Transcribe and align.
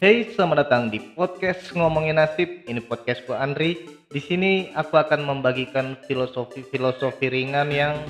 Hey, 0.00 0.32
selamat 0.32 0.64
datang 0.64 0.88
di 0.88 0.96
podcast 1.12 1.76
ngomongin 1.76 2.16
nasib. 2.16 2.64
Ini 2.64 2.80
podcastku 2.88 3.36
Andri. 3.36 3.84
Di 4.08 4.16
sini 4.16 4.72
aku 4.72 4.96
akan 4.96 5.28
membagikan 5.28 5.92
filosofi-filosofi 6.08 7.28
ringan 7.28 7.68
yang 7.68 8.00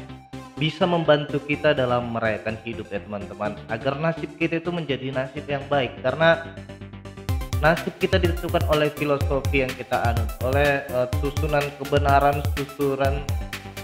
bisa 0.55 0.87
membantu 0.87 1.43
kita 1.43 1.75
dalam 1.75 2.15
merayakan 2.15 2.55
hidup 2.63 2.87
ya 2.95 3.03
teman-teman. 3.03 3.59
Agar 3.67 3.99
nasib 3.99 4.31
kita 4.39 4.63
itu 4.63 4.71
menjadi 4.71 5.11
nasib 5.11 5.43
yang 5.51 5.67
baik. 5.67 5.99
Karena 5.99 6.39
nasib 7.59 7.99
kita 7.99 8.23
ditentukan 8.23 8.71
oleh 8.71 8.87
filosofi 8.95 9.67
yang 9.67 9.75
kita 9.75 10.15
anut, 10.15 10.31
oleh 10.47 10.87
uh, 10.95 11.11
susunan 11.19 11.67
kebenaran, 11.83 12.39
susunan 12.55 13.19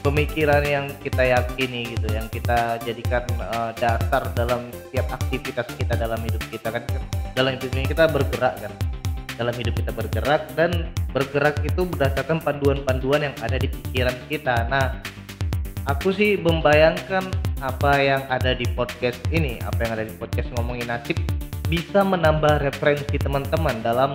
pemikiran 0.06 0.62
yang 0.62 0.86
kita 1.02 1.34
yakini 1.34 1.90
gitu 1.98 2.06
yang 2.14 2.30
kita 2.30 2.78
jadikan 2.86 3.26
uh, 3.42 3.74
dasar 3.74 4.22
dalam 4.38 4.70
setiap 4.70 5.18
aktivitas 5.18 5.66
kita 5.74 5.98
dalam 5.98 6.22
hidup 6.22 6.42
kita 6.46 6.70
kan 6.70 6.86
dalam 7.34 7.58
hidup 7.58 7.74
kita 7.74 8.06
bergerak 8.06 8.54
kan? 8.62 8.72
Dalam 9.36 9.52
hidup 9.52 9.74
kita 9.76 9.92
bergerak 9.92 10.42
dan 10.56 10.88
bergerak 11.12 11.60
itu 11.60 11.84
berdasarkan 11.84 12.40
panduan-panduan 12.40 13.28
yang 13.28 13.36
ada 13.44 13.60
di 13.60 13.68
pikiran 13.68 14.16
kita. 14.30 14.64
Nah 14.70 15.02
aku 15.90 16.14
sih 16.14 16.38
membayangkan 16.38 17.26
apa 17.60 17.92
yang 17.98 18.22
ada 18.30 18.54
di 18.54 18.64
podcast 18.78 19.18
ini 19.34 19.58
apa 19.60 19.76
yang 19.84 19.92
ada 20.00 20.04
di 20.06 20.14
podcast 20.16 20.48
ngomongin 20.56 20.88
nasib 20.88 21.18
bisa 21.66 22.06
menambah 22.06 22.62
referensi 22.62 23.18
teman-teman 23.18 23.74
dalam 23.82 24.14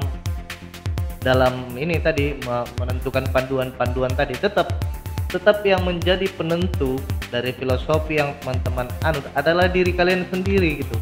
dalam 1.22 1.70
ini 1.78 2.02
tadi 2.02 2.34
menentukan 2.80 3.28
panduan-panduan 3.30 4.16
tadi. 4.18 4.34
Tetap 4.40 4.91
tetap 5.32 5.64
yang 5.64 5.82
menjadi 5.88 6.28
penentu 6.36 7.00
dari 7.32 7.56
filosofi 7.56 8.20
yang 8.20 8.36
teman-teman 8.44 8.92
anut 9.08 9.24
adalah 9.34 9.72
diri 9.72 9.96
kalian 9.96 10.28
sendiri 10.28 10.84
gitu. 10.84 10.98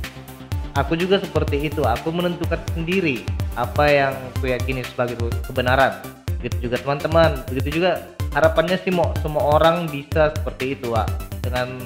Aku 0.77 0.93
juga 0.93 1.17
seperti 1.17 1.67
itu 1.67 1.81
aku 1.81 2.13
menentukan 2.13 2.61
sendiri 2.77 3.25
apa 3.57 3.89
yang 3.89 4.13
aku 4.37 4.53
yakini 4.53 4.85
sebagai 4.85 5.17
kebenaran. 5.49 5.97
Begitu 6.39 6.69
juga 6.69 6.77
teman-teman 6.79 7.41
begitu 7.49 7.81
juga 7.81 8.05
harapannya 8.37 8.77
sih 8.79 8.93
mau 8.93 9.09
semua 9.19 9.57
orang 9.57 9.89
bisa 9.89 10.29
seperti 10.37 10.77
itu 10.77 10.93
Wak. 10.93 11.09
dengan 11.41 11.81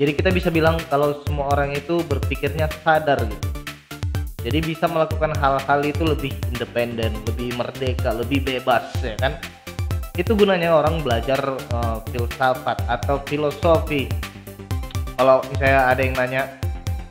jadi 0.00 0.16
kita 0.16 0.32
bisa 0.32 0.48
bilang 0.48 0.80
kalau 0.88 1.20
semua 1.28 1.52
orang 1.52 1.76
itu 1.76 2.00
berpikirnya 2.08 2.72
sadar 2.80 3.20
gitu. 3.20 3.48
Jadi 4.40 4.58
bisa 4.64 4.88
melakukan 4.88 5.36
hal-hal 5.36 5.80
itu 5.84 6.00
lebih 6.00 6.32
independen 6.48 7.12
lebih 7.28 7.52
merdeka 7.60 8.16
lebih 8.16 8.40
bebas 8.40 8.88
ya 9.04 9.12
kan 9.20 9.36
itu 10.20 10.36
gunanya 10.36 10.76
orang 10.76 11.00
belajar 11.00 11.40
uh, 11.72 12.04
filsafat 12.12 12.76
atau 12.84 13.16
filosofi. 13.24 14.04
Kalau 15.16 15.40
misalnya 15.48 15.88
ada 15.88 16.00
yang 16.04 16.14
nanya 16.16 16.42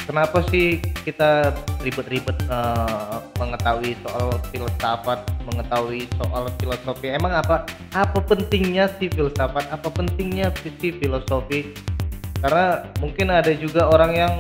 kenapa 0.06 0.46
sih 0.50 0.78
kita 1.06 1.54
ribet-ribet 1.82 2.38
uh, 2.50 3.22
mengetahui 3.42 3.98
soal 4.06 4.38
filsafat 4.54 5.26
mengetahui 5.50 6.06
soal 6.22 6.46
filosofi? 6.62 7.10
Emang 7.10 7.34
apa 7.34 7.66
apa 7.98 8.20
pentingnya 8.22 8.86
sih 9.02 9.10
filsafat? 9.10 9.66
Apa 9.74 9.90
pentingnya 9.90 10.54
sih 10.62 10.94
filosofi? 10.94 11.74
Karena 12.46 12.86
mungkin 13.02 13.34
ada 13.34 13.52
juga 13.58 13.90
orang 13.90 14.14
yang 14.14 14.34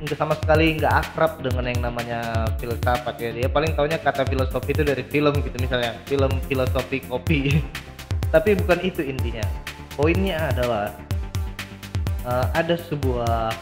nggak 0.00 0.16
sama 0.16 0.34
sekali 0.40 0.80
nggak 0.80 0.94
akrab 1.06 1.44
dengan 1.44 1.68
yang 1.68 1.80
namanya 1.84 2.48
filsafat 2.56 3.16
ya. 3.20 3.30
Dia 3.36 3.48
paling 3.52 3.76
taunya 3.76 4.00
kata 4.00 4.24
filosofi 4.24 4.72
itu 4.72 4.82
dari 4.84 5.04
film 5.06 5.34
gitu 5.44 5.56
misalnya 5.60 5.96
film 6.08 6.32
filosofi 6.48 7.04
kopi. 7.04 7.60
Tapi 8.34 8.56
bukan 8.56 8.78
itu 8.82 9.04
intinya. 9.04 9.44
Poinnya 9.94 10.48
adalah 10.54 10.94
uh, 12.24 12.46
ada 12.56 12.78
sebuah 12.78 13.52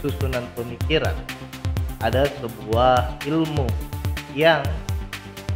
susunan 0.00 0.44
pemikiran 0.54 1.14
ada 2.04 2.28
sebuah 2.38 3.24
ilmu 3.24 3.64
yang 4.36 4.60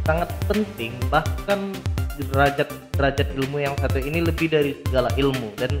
sangat 0.01 0.33
penting 0.49 0.91
bahkan 1.13 1.69
derajat 2.17 2.67
derajat 2.97 3.27
ilmu 3.37 3.61
yang 3.61 3.77
satu 3.77 4.01
ini 4.01 4.25
lebih 4.25 4.49
dari 4.49 4.73
segala 4.89 5.13
ilmu 5.15 5.53
dan 5.57 5.77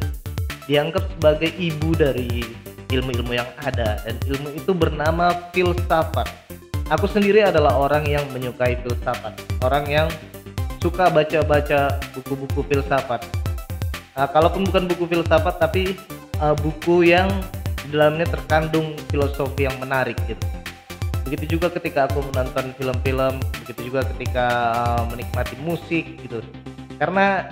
dianggap 0.69 1.03
sebagai 1.17 1.49
ibu 1.57 1.97
dari 1.97 2.45
ilmu-ilmu 2.91 3.31
yang 3.31 3.47
ada 3.63 4.03
dan 4.03 4.15
ilmu 4.27 4.51
itu 4.51 4.75
bernama 4.75 5.31
filsafat. 5.55 6.27
Aku 6.91 7.07
sendiri 7.07 7.39
adalah 7.39 7.79
orang 7.79 8.03
yang 8.03 8.27
menyukai 8.35 8.75
filsafat, 8.83 9.31
orang 9.63 9.87
yang 9.87 10.07
suka 10.83 11.07
baca-baca 11.07 11.95
buku-buku 12.11 12.67
filsafat. 12.67 13.23
Nah, 14.11 14.27
kalaupun 14.27 14.67
bukan 14.67 14.91
buku 14.91 15.07
filsafat 15.07 15.55
tapi 15.55 15.95
uh, 16.43 16.51
buku 16.51 17.07
yang 17.07 17.31
di 17.87 17.95
dalamnya 17.95 18.27
terkandung 18.27 18.99
filosofi 19.07 19.71
yang 19.71 19.77
menarik 19.79 20.19
gitu. 20.27 20.43
Begitu 21.23 21.55
juga 21.55 21.71
ketika 21.71 22.11
aku 22.11 22.19
menonton 22.33 22.75
film-film, 22.75 23.39
begitu 23.63 23.93
juga 23.93 24.03
ketika 24.11 24.45
uh, 24.75 25.03
menikmati 25.07 25.55
musik 25.63 26.19
gitu. 26.19 26.43
Karena 26.99 27.47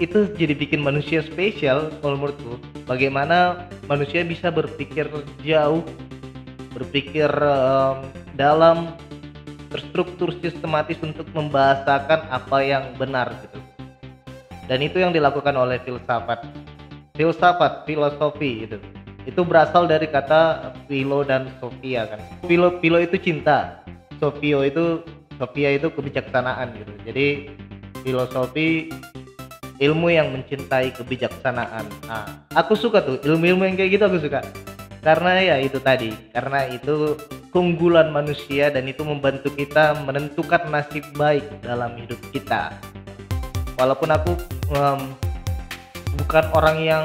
itu 0.00 0.32
jadi 0.34 0.56
bikin 0.56 0.80
manusia 0.80 1.20
spesial 1.20 1.92
kalau 2.00 2.16
menurutku. 2.16 2.56
Bagaimana 2.88 3.68
manusia 3.86 4.24
bisa 4.24 4.48
berpikir 4.48 5.06
jauh 5.44 5.84
berpikir 6.72 7.28
um, 7.42 8.06
dalam 8.38 8.94
terstruktur 9.70 10.34
sistematis 10.42 10.98
untuk 11.02 11.26
membahasakan 11.34 12.26
apa 12.30 12.58
yang 12.62 12.84
benar 12.98 13.30
gitu. 13.46 13.58
Dan 14.66 14.82
itu 14.86 15.02
yang 15.02 15.10
dilakukan 15.10 15.54
oleh 15.54 15.82
filsafat. 15.82 16.46
Filsafat 17.18 17.84
filosofi 17.84 18.64
itu 18.66 18.78
itu 19.28 19.44
berasal 19.44 19.84
dari 19.84 20.08
kata 20.08 20.72
philo 20.88 21.20
dan 21.22 21.52
sofia 21.60 22.08
kan. 22.08 22.20
Philo 22.48 22.80
philo 22.80 22.98
itu 22.98 23.20
cinta. 23.20 23.84
Sofio 24.16 24.64
itu 24.64 25.04
sofia 25.36 25.76
itu 25.76 25.92
kebijaksanaan 25.92 26.72
gitu. 26.80 26.92
Jadi 27.04 27.26
filosofi 28.00 28.88
ilmu 29.80 30.12
yang 30.12 30.28
mencintai 30.30 30.92
kebijaksanaan. 30.92 31.88
Nah, 32.04 32.44
aku 32.52 32.76
suka 32.76 33.00
tuh 33.00 33.16
ilmu-ilmu 33.24 33.64
yang 33.64 33.76
kayak 33.80 33.90
gitu 33.96 34.04
aku 34.04 34.18
suka. 34.20 34.44
Karena 35.00 35.40
ya 35.40 35.56
itu 35.56 35.80
tadi, 35.80 36.12
karena 36.36 36.68
itu 36.68 37.16
keunggulan 37.48 38.12
manusia 38.12 38.68
dan 38.68 38.84
itu 38.84 39.00
membantu 39.00 39.48
kita 39.56 39.96
menentukan 40.04 40.68
nasib 40.68 41.08
baik 41.16 41.48
dalam 41.64 41.96
hidup 41.96 42.20
kita. 42.28 42.76
Walaupun 43.80 44.12
aku 44.12 44.36
um, 44.76 45.00
bukan 46.20 46.44
orang 46.52 46.76
yang 46.84 47.04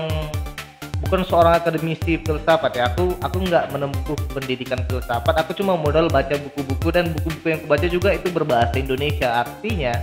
bukan 1.00 1.24
seorang 1.24 1.56
akademisi 1.59 2.19
filsafat 2.19 2.72
ya 2.75 2.90
aku 2.91 3.16
aku 3.22 3.38
nggak 3.46 3.69
menempuh 3.69 4.18
pendidikan 4.31 4.80
filsafat 4.90 5.35
aku 5.38 5.53
cuma 5.53 5.78
modal 5.78 6.09
baca 6.09 6.34
buku-buku 6.34 6.88
dan 6.90 7.14
buku-buku 7.14 7.46
yang 7.52 7.59
aku 7.62 7.69
baca 7.69 7.88
juga 7.88 8.09
itu 8.16 8.28
berbahasa 8.34 8.75
Indonesia 8.80 9.46
artinya 9.46 9.94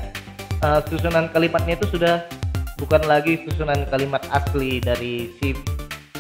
uh, 0.63 0.79
susunan 0.87 1.27
kalimatnya 1.35 1.75
itu 1.81 1.99
sudah 1.99 2.23
bukan 2.83 3.03
lagi 3.07 3.39
susunan 3.47 3.87
kalimat 3.87 4.27
asli 4.35 4.83
dari 4.83 5.31
si 5.39 5.55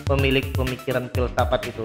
pemilik 0.07 0.47
pemikiran 0.55 1.11
filsafat 1.11 1.75
itu. 1.75 1.83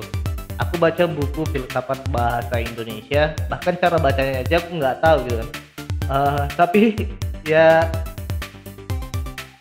Aku 0.61 0.77
baca 0.77 1.09
buku 1.09 1.41
filsafat 1.49 1.97
bahasa 2.13 2.61
Indonesia 2.61 3.33
bahkan 3.49 3.73
cara 3.73 3.97
bacanya 3.97 4.45
aja 4.45 4.61
aku 4.61 4.69
nggak 4.77 4.97
tahu 5.01 5.17
gitu 5.25 5.35
kan. 5.41 5.49
Uh, 6.07 6.43
tapi 6.53 6.93
ya 7.51 7.89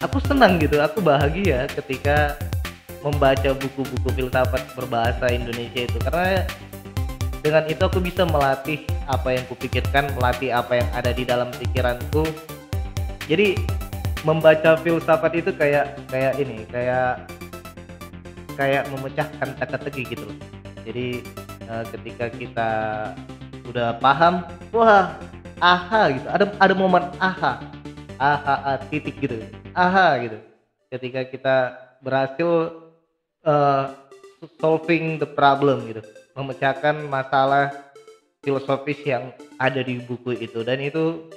aku 0.05 0.21
senang 0.29 0.61
gitu 0.61 0.77
aku 0.85 1.01
bahagia 1.01 1.65
ketika 1.73 2.37
membaca 3.01 3.57
buku-buku 3.57 4.09
filsafat 4.13 4.69
berbahasa 4.77 5.33
Indonesia 5.33 5.89
itu. 5.89 5.97
Karena 6.05 6.45
dengan 7.41 7.65
itu 7.73 7.81
aku 7.81 8.05
bisa 8.05 8.29
melatih 8.29 8.85
apa 9.09 9.33
yang 9.33 9.45
kupikirkan 9.49 10.13
melatih 10.13 10.53
apa 10.53 10.77
yang 10.77 10.89
ada 10.93 11.09
di 11.17 11.25
dalam 11.25 11.49
pikiranku. 11.57 12.29
Jadi 13.27 13.76
membaca 14.27 14.75
filsafat 14.83 15.39
itu 15.39 15.55
kayak 15.55 15.95
kayak 16.11 16.35
ini 16.43 16.67
kayak 16.67 17.31
kayak 18.59 18.83
memecahkan 18.91 19.55
teka-teki 19.55 20.03
gitu 20.11 20.27
loh. 20.27 20.39
Jadi 20.83 21.23
uh, 21.71 21.85
ketika 21.95 22.27
kita 22.35 22.71
udah 23.71 23.95
paham 24.03 24.43
wah 24.75 25.15
aha 25.63 26.11
gitu. 26.11 26.27
Ada 26.27 26.45
ada 26.59 26.75
momen 26.75 27.07
aha 27.23 27.63
aha, 28.19 28.55
aha 28.67 28.73
titik 28.91 29.15
gitu. 29.23 29.39
Aha 29.79 30.19
gitu. 30.27 30.43
Ketika 30.91 31.23
kita 31.23 31.57
berhasil 32.03 32.83
uh, 33.47 33.95
solving 34.59 35.23
the 35.23 35.29
problem 35.29 35.87
gitu. 35.87 36.03
Memecahkan 36.35 36.99
masalah 37.07 37.71
filosofis 38.43 39.01
yang 39.07 39.31
ada 39.63 39.87
di 39.87 40.03
buku 40.03 40.35
itu. 40.35 40.67
Dan 40.67 40.83
itu 40.83 41.31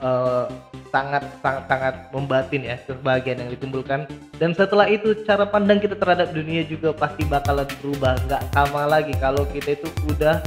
uh, 0.00 0.48
sangat 0.94 1.26
sangat 1.42 1.64
sangat 1.66 1.94
membatin 2.14 2.62
ya 2.62 2.78
kebahagiaan 2.86 3.42
yang 3.42 3.50
ditimbulkan. 3.50 4.06
Dan 4.38 4.54
setelah 4.54 4.86
itu 4.86 5.18
cara 5.26 5.42
pandang 5.42 5.82
kita 5.82 5.98
terhadap 5.98 6.30
dunia 6.30 6.62
juga 6.62 6.94
pasti 6.94 7.26
bakalan 7.26 7.66
berubah. 7.82 8.14
Nggak 8.30 8.42
sama 8.54 8.86
lagi 8.86 9.10
kalau 9.18 9.42
kita 9.50 9.74
itu 9.74 9.90
udah 10.06 10.38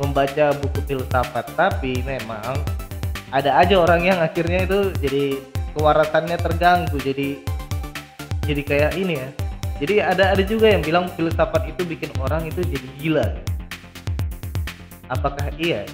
membaca 0.00 0.56
buku 0.56 0.80
filsafat. 0.88 1.52
Tapi 1.52 2.00
memang 2.08 2.56
ada 3.28 3.60
aja 3.60 3.76
orang 3.76 4.08
yang 4.08 4.18
akhirnya 4.24 4.64
itu 4.64 4.88
jadi 5.04 5.36
kewarasannya 5.76 6.40
terganggu. 6.40 6.96
Jadi 6.96 7.44
jadi 8.48 8.62
kayak 8.64 8.92
ini 8.96 9.20
ya. 9.20 9.28
Jadi 9.84 9.94
ada 10.00 10.24
ada 10.32 10.42
juga 10.42 10.72
yang 10.72 10.80
bilang 10.80 11.12
filsafat 11.12 11.68
itu 11.68 11.84
bikin 11.84 12.08
orang 12.16 12.48
itu 12.48 12.64
jadi 12.64 12.88
gila. 12.96 13.26
Apakah 15.12 15.52
iya? 15.60 15.84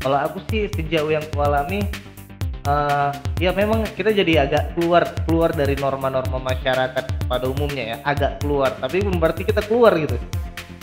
Kalau 0.00 0.16
aku 0.16 0.40
sih 0.48 0.70
sejauh 0.72 1.12
yang 1.12 1.26
kualami 1.36 1.84
uh, 2.66 3.10
ya 3.40 3.54
memang 3.54 3.86
kita 3.96 4.12
jadi 4.12 4.48
agak 4.48 4.76
keluar 4.76 5.04
keluar 5.24 5.50
dari 5.54 5.76
norma-norma 5.78 6.40
masyarakat 6.40 7.28
pada 7.28 7.46
umumnya 7.48 7.96
ya 7.96 7.96
agak 8.04 8.42
keluar. 8.42 8.74
Tapi 8.76 9.00
berarti 9.06 9.42
kita 9.46 9.64
keluar 9.64 9.96
gitu. 9.96 10.16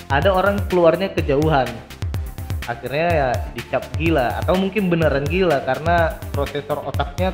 Ada 0.07 0.31
orang 0.31 0.63
keluarnya 0.71 1.12
kejauhan. 1.12 1.68
Akhirnya 2.68 3.07
ya 3.12 3.29
dicap 3.56 3.83
gila 3.95 4.44
atau 4.44 4.59
mungkin 4.59 4.91
beneran 4.91 5.24
gila 5.24 5.63
karena 5.63 6.19
prosesor 6.35 6.83
otaknya 6.83 7.31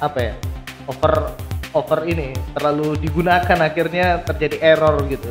apa 0.00 0.32
ya 0.32 0.34
over 0.88 1.36
over 1.76 2.00
ini 2.08 2.32
terlalu 2.56 2.96
digunakan 2.96 3.58
akhirnya 3.60 4.24
terjadi 4.24 4.56
error 4.76 5.04
gitu. 5.08 5.28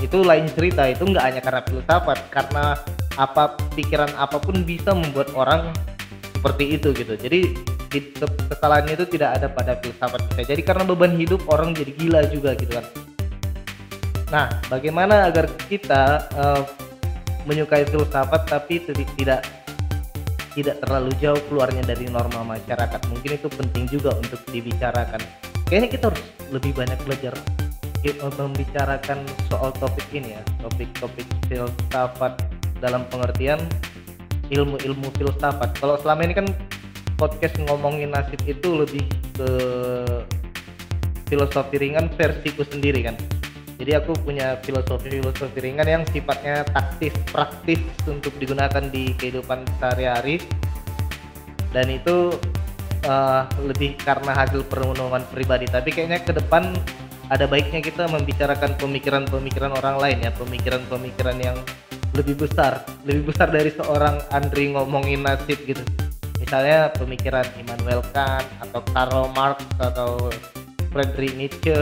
Itu 0.00 0.24
lain 0.24 0.48
cerita 0.52 0.88
itu 0.88 1.04
nggak 1.04 1.24
hanya 1.24 1.40
karena 1.40 1.62
filsafat 1.64 2.18
karena 2.32 2.76
apa 3.16 3.56
pikiran 3.76 4.12
apa 4.16 4.40
pun 4.40 4.64
bisa 4.64 4.96
membuat 4.96 5.32
orang 5.36 5.72
seperti 6.40 6.80
itu 6.80 6.88
gitu. 6.96 7.14
Jadi 7.20 7.52
kesalahannya 8.48 8.96
itu 8.96 9.04
tidak 9.12 9.36
ada 9.36 9.52
pada 9.52 9.76
filsafat 9.76 10.24
kita. 10.32 10.56
Jadi 10.56 10.62
karena 10.64 10.88
beban 10.88 11.12
hidup 11.20 11.44
orang 11.52 11.76
jadi 11.76 11.92
gila 11.92 12.24
juga 12.32 12.56
gitu 12.56 12.72
kan. 12.80 12.86
Nah 14.32 14.48
bagaimana 14.72 15.28
agar 15.28 15.52
kita 15.68 16.24
uh, 16.32 16.64
menyukai 17.44 17.84
filsafat 17.84 18.48
tapi 18.48 18.80
tidak 19.20 19.44
tidak 20.56 20.80
terlalu 20.80 21.12
jauh 21.20 21.38
keluarnya 21.52 21.84
dari 21.84 22.08
norma 22.08 22.40
masyarakat? 22.40 23.00
Mungkin 23.12 23.36
itu 23.36 23.52
penting 23.52 23.84
juga 23.92 24.16
untuk 24.16 24.40
dibicarakan. 24.48 25.20
Kayaknya 25.68 25.88
kita 25.92 26.04
harus 26.08 26.24
lebih 26.48 26.72
banyak 26.72 26.98
belajar 27.04 27.36
membicarakan 28.40 29.28
soal 29.52 29.76
topik 29.76 30.08
ini 30.16 30.32
ya 30.32 30.42
topik-topik 30.64 31.28
filsafat 31.52 32.32
dalam 32.80 33.04
pengertian 33.12 33.60
ilmu-ilmu 34.50 35.08
filsafat. 35.16 35.78
Kalau 35.78 35.96
selama 36.02 36.26
ini 36.26 36.34
kan 36.34 36.46
podcast 37.16 37.56
ngomongin 37.64 38.10
nasib 38.10 38.40
itu 38.46 38.68
lebih 38.74 39.04
ke 39.38 39.50
filosofi 41.30 41.76
ringan 41.78 42.10
versiku 42.18 42.66
sendiri 42.66 43.06
kan. 43.06 43.16
Jadi 43.80 43.96
aku 43.96 44.12
punya 44.20 44.60
filosofi-filosofi 44.60 45.56
ringan 45.56 45.88
yang 45.88 46.02
sifatnya 46.12 46.68
taktis, 46.68 47.16
praktis 47.32 47.80
untuk 48.04 48.36
digunakan 48.36 48.84
di 48.92 49.16
kehidupan 49.16 49.64
sehari-hari. 49.80 50.36
Dan 51.72 51.88
itu 51.88 52.36
uh, 53.08 53.48
lebih 53.64 53.96
karena 53.96 54.36
hasil 54.36 54.68
perenungan 54.68 55.24
pribadi. 55.32 55.64
Tapi 55.64 55.88
kayaknya 55.96 56.20
ke 56.20 56.36
depan 56.36 56.76
ada 57.30 57.46
baiknya 57.46 57.80
kita 57.80 58.10
membicarakan 58.10 58.76
pemikiran-pemikiran 58.76 59.72
orang 59.72 59.96
lain 59.96 60.18
ya, 60.28 60.30
pemikiran-pemikiran 60.34 61.38
yang 61.40 61.56
lebih 62.14 62.46
besar 62.46 62.82
lebih 63.06 63.30
besar 63.30 63.48
dari 63.50 63.70
seorang 63.70 64.18
Andri 64.34 64.74
ngomongin 64.74 65.22
nasib 65.22 65.58
gitu. 65.66 65.82
Misalnya 66.40 66.90
pemikiran 66.96 67.44
Immanuel 67.60 68.00
Kant 68.10 68.46
atau 68.64 68.80
Karl 68.90 69.28
Marx 69.36 69.60
atau 69.76 70.32
Friedrich 70.90 71.36
Nietzsche 71.36 71.76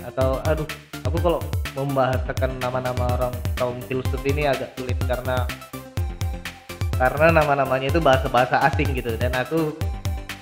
atau 0.00 0.40
aduh 0.48 0.64
aku 1.04 1.18
kalau 1.20 1.40
membahasakan 1.76 2.56
nama-nama 2.58 3.04
orang 3.18 3.34
kaum 3.58 3.76
filsuf 3.84 4.22
ini 4.24 4.48
agak 4.48 4.72
sulit 4.78 4.96
karena 5.04 5.44
karena 6.96 7.32
nama-namanya 7.42 7.92
itu 7.92 8.00
bahasa-bahasa 8.00 8.62
asing 8.70 8.92
gitu. 8.96 9.12
Dan 9.20 9.34
aku 9.36 9.74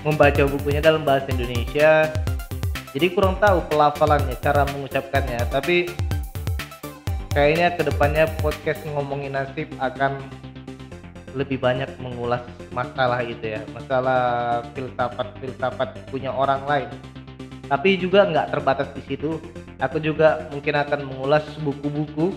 membaca 0.07 0.47
bukunya 0.47 0.79
dalam 0.79 1.03
bahasa 1.03 1.27
Indonesia 1.35 2.07
jadi 2.93 3.13
kurang 3.13 3.37
tahu 3.37 3.63
pelafalannya 3.69 4.37
cara 4.41 4.65
mengucapkannya. 4.69 5.41
Tapi 5.53 5.89
kayaknya 7.39 7.71
ke 7.79 7.87
depannya 7.87 8.27
podcast 8.43 8.83
ngomongin 8.91 9.39
nasib 9.39 9.71
akan 9.79 10.19
lebih 11.39 11.63
banyak 11.63 11.87
mengulas 12.03 12.43
masalah 12.75 13.23
itu 13.23 13.55
ya. 13.55 13.63
Masalah 13.71 14.23
filsafat 14.75 15.39
filsafat 15.39 15.95
punya 16.11 16.35
orang 16.35 16.67
lain. 16.67 16.91
Tapi 17.71 17.95
juga 17.95 18.27
nggak 18.27 18.59
terbatas 18.59 18.91
di 18.91 19.07
situ. 19.07 19.39
Aku 19.79 20.03
juga 20.03 20.51
mungkin 20.51 20.83
akan 20.83 21.01
mengulas 21.07 21.47
buku-buku 21.63 22.35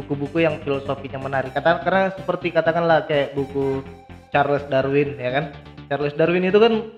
buku-buku 0.00 0.40
yang 0.40 0.56
filosofinya 0.64 1.20
menarik. 1.20 1.52
Karena, 1.52 1.84
karena 1.84 2.02
seperti 2.16 2.48
katakanlah 2.48 3.04
kayak 3.04 3.36
buku 3.36 3.84
Charles 4.32 4.64
Darwin 4.72 5.20
ya 5.20 5.28
kan? 5.28 5.44
Charles 5.92 6.16
Darwin 6.16 6.48
itu 6.48 6.56
kan 6.56 6.88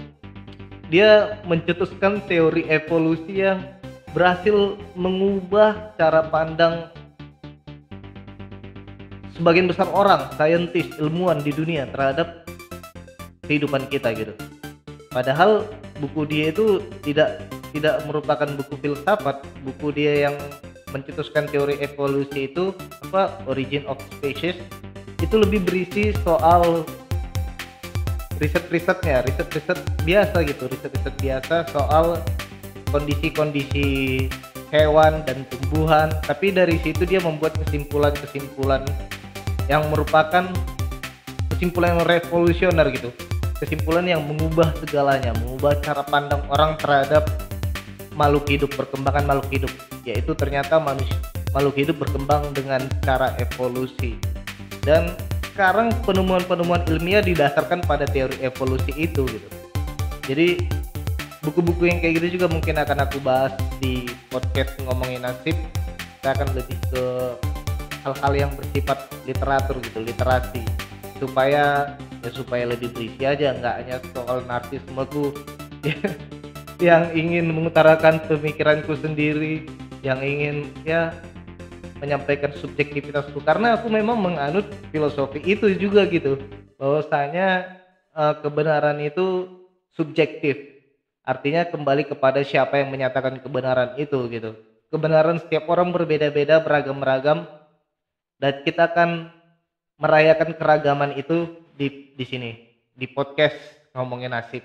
dia 0.86 1.42
mencetuskan 1.50 2.22
teori 2.30 2.70
evolusi 2.70 3.42
yang 3.42 3.58
berhasil 4.14 4.78
mengubah 4.94 5.98
cara 5.98 6.30
pandang 6.30 6.94
sebagian 9.36 9.70
besar 9.70 9.86
orang, 9.90 10.30
saintis, 10.34 10.90
ilmuwan 10.98 11.42
di 11.42 11.52
dunia 11.54 11.86
terhadap 11.90 12.48
kehidupan 13.46 13.86
kita 13.90 14.14
gitu. 14.14 14.34
Padahal 15.10 15.66
buku 15.98 16.22
dia 16.30 16.54
itu 16.54 16.78
tidak 17.02 17.42
tidak 17.70 18.02
merupakan 18.06 18.46
buku 18.46 18.74
filsafat, 18.78 19.42
buku 19.62 19.94
dia 19.94 20.30
yang 20.30 20.36
mencetuskan 20.90 21.46
teori 21.46 21.78
evolusi 21.78 22.50
itu 22.50 22.74
apa 23.10 23.38
origin 23.46 23.86
of 23.86 23.98
species 24.18 24.58
itu 25.22 25.36
lebih 25.38 25.62
berisi 25.62 26.10
soal 26.26 26.82
riset-risetnya, 28.40 29.22
riset-riset 29.28 29.78
biasa 30.02 30.42
gitu, 30.48 30.64
riset-riset 30.66 31.14
biasa 31.20 31.56
soal 31.70 32.18
kondisi-kondisi 32.90 34.26
hewan 34.72 35.22
dan 35.28 35.44
tumbuhan, 35.50 36.08
tapi 36.24 36.50
dari 36.54 36.78
situ 36.80 37.04
dia 37.04 37.20
membuat 37.20 37.54
kesimpulan-kesimpulan 37.66 38.82
yang 39.70 39.86
merupakan 39.86 40.50
kesimpulan 41.54 42.02
revolusioner 42.02 42.90
gitu. 42.90 43.14
Kesimpulan 43.62 44.02
yang 44.02 44.26
mengubah 44.26 44.74
segalanya 44.82 45.30
mengubah 45.38 45.78
cara 45.78 46.02
pandang 46.02 46.42
orang 46.50 46.74
terhadap 46.82 47.30
makhluk 48.18 48.50
hidup 48.50 48.74
perkembangan 48.74 49.30
makhluk 49.30 49.48
hidup. 49.54 49.72
Yaitu 50.02 50.34
ternyata 50.34 50.82
manusia 50.82 51.14
makhluk 51.54 51.78
hidup 51.78 52.02
berkembang 52.02 52.50
dengan 52.50 52.82
cara 53.06 53.30
evolusi. 53.38 54.18
Dan 54.82 55.14
sekarang 55.54 55.94
penemuan-penemuan 56.02 56.82
ilmiah 56.90 57.22
didasarkan 57.22 57.86
pada 57.86 58.08
teori 58.10 58.42
evolusi 58.42 58.90
itu 58.96 59.22
gitu. 59.28 59.48
Jadi 60.26 60.66
buku-buku 61.46 61.86
yang 61.86 62.02
kayak 62.02 62.18
gitu 62.18 62.40
juga 62.40 62.46
mungkin 62.50 62.74
akan 62.80 62.98
aku 63.06 63.22
bahas 63.22 63.54
di 63.78 64.08
podcast 64.32 64.74
ngomongin 64.82 65.22
nasib. 65.22 65.54
Kita 66.18 66.32
akan 66.36 66.48
lebih 66.58 66.78
ke 66.90 67.04
hal-hal 68.04 68.32
yang 68.32 68.50
bersifat 68.56 68.98
literatur 69.30 69.78
gitu 69.78 70.02
literasi. 70.02 70.66
Supaya 71.22 71.94
ya 72.20 72.30
supaya 72.34 72.68
lebih 72.68 72.92
berisi 72.92 73.22
aja 73.24 73.56
nggak 73.56 73.76
hanya 73.80 73.96
soal 74.12 74.44
narsismeku 74.44 75.32
yang 76.86 77.12
ingin 77.12 77.48
mengutarakan 77.52 78.20
pemikiranku 78.28 78.92
sendiri 78.98 79.64
yang 80.00 80.20
ingin 80.24 80.68
ya 80.84 81.12
menyampaikan 82.00 82.50
subjektivitasku. 82.56 83.44
Karena 83.44 83.76
aku 83.76 83.92
memang 83.92 84.16
menganut 84.16 84.66
filosofi 84.88 85.44
itu 85.44 85.68
juga 85.76 86.08
gitu. 86.08 86.40
Bahwasanya 86.80 87.76
uh, 88.16 88.34
kebenaran 88.40 88.96
itu 89.04 89.46
subjektif. 89.92 90.56
Artinya 91.20 91.68
kembali 91.68 92.08
kepada 92.08 92.40
siapa 92.40 92.80
yang 92.80 92.88
menyatakan 92.88 93.38
kebenaran 93.44 93.94
itu 94.00 94.16
gitu. 94.32 94.56
Kebenaran 94.88 95.38
setiap 95.38 95.68
orang 95.70 95.92
berbeda-beda 95.94 96.58
beragam-ragam 96.64 97.46
dan 98.40 98.64
kita 98.64 98.88
akan 98.90 99.28
merayakan 100.00 100.56
keragaman 100.56 101.12
itu 101.20 101.60
di 101.76 102.16
di 102.16 102.24
sini 102.24 102.50
di 102.96 103.04
podcast 103.04 103.54
ngomongin 103.92 104.32
nasib 104.32 104.64